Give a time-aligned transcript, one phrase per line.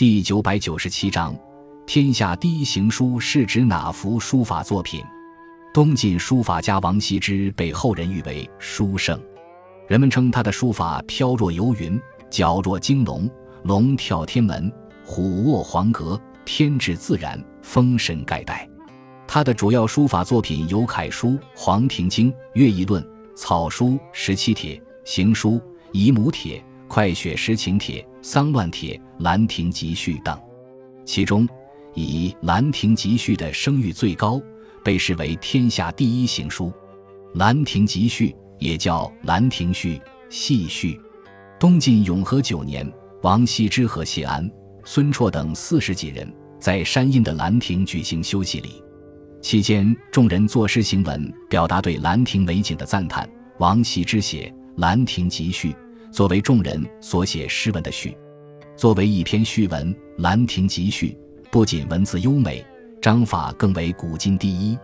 [0.00, 1.36] 第九百九十七章，
[1.84, 5.04] 天下第一行书是指哪幅书法作品？
[5.74, 9.20] 东晋书法家王羲之被后人誉为书圣，
[9.86, 12.00] 人们称他的书法飘若游云，
[12.30, 13.28] 皎若惊龙，
[13.64, 14.72] 龙跳天门，
[15.04, 18.66] 虎卧黄阁，天至自然，风神盖代。
[19.28, 23.02] 他的主要书法作品有楷书《黄庭经》《乐毅论》，
[23.36, 25.56] 草书《十七帖》，行书
[25.92, 26.58] 《姨母帖》。
[26.90, 30.36] 快雪时晴帖、丧乱帖、兰亭集序等，
[31.04, 31.48] 其中
[31.94, 34.42] 以兰亭集序的声誉最高，
[34.82, 36.72] 被视为天下第一行书。
[37.34, 40.00] 兰亭集序也叫兰亭序、
[40.30, 41.00] 细序。
[41.60, 44.50] 东晋永和九年，王羲之和谢安、
[44.84, 46.28] 孙绰等四十几人
[46.58, 48.82] 在山阴的兰亭举行休息礼，
[49.40, 53.30] 期间众人作诗行文，表达对兰亭美景的赞叹。
[53.58, 55.70] 王羲之写《兰亭集序》。
[56.10, 58.16] 作为众人所写诗文的序，
[58.76, 61.16] 作为一篇序文，《兰亭集序》
[61.50, 62.64] 不仅文字优美，
[63.00, 64.76] 章法更为古今第一。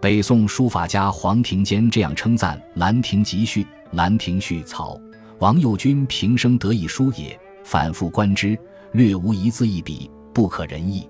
[0.00, 4.98] 北宋书法家黄庭坚这样称赞《兰亭集序》：“兰亭序草，
[5.40, 7.38] 王右军平生得意书也。
[7.64, 8.58] 反复观之，
[8.92, 11.06] 略无一字一笔不可人意。”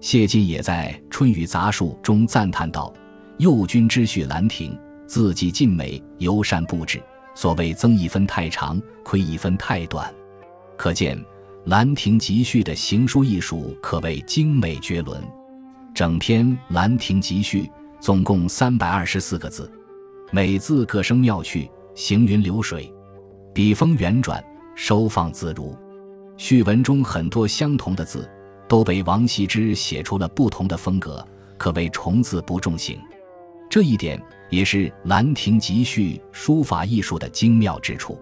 [0.00, 2.92] 谢晋也在《春雨杂述》中赞叹道
[3.38, 4.72] ：“右军之序《兰亭》，
[5.06, 7.00] 字迹尽美，尤善布置。”
[7.34, 10.12] 所谓增一分太长，亏一分太短，
[10.76, 11.18] 可见
[11.64, 15.22] 《兰亭集序》的行书艺术可谓精美绝伦。
[15.94, 17.62] 整篇《兰亭集序》
[18.00, 19.70] 总共三百二十四个字，
[20.30, 22.92] 每字各生妙趣，行云流水，
[23.52, 24.42] 笔锋圆转，
[24.74, 25.76] 收放自如。
[26.36, 28.28] 序文中很多相同的字，
[28.68, 31.24] 都被王羲之写出了不同的风格，
[31.56, 32.98] 可谓重字不重形。
[33.70, 34.20] 这一点
[34.54, 38.16] 也是《兰亭集序》书法艺术的精妙之处。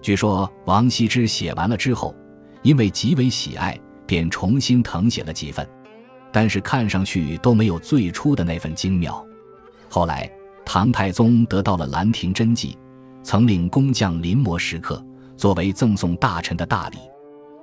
[0.00, 2.14] 据说王羲之写完了之后，
[2.62, 5.68] 因为极为喜爱，便重新誊写了几份，
[6.30, 9.26] 但是看上去都没有最初的那份精妙。
[9.88, 10.30] 后来
[10.64, 12.78] 唐太宗得到了《兰亭真迹》，
[13.24, 15.04] 曾令工匠临摹石刻，
[15.36, 16.98] 作为赠送大臣的大礼。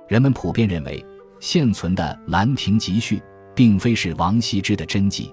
[0.06, 1.02] 人们普遍认为，
[1.40, 3.16] 现存的《兰亭集序》
[3.54, 5.32] 并非是王羲之的真迹。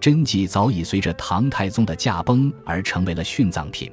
[0.00, 3.90] 真迹早已随着唐太宗的驾崩而成为了殉葬品。